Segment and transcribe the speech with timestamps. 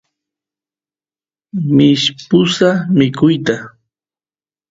[1.75, 3.55] mishpusaq mikuyta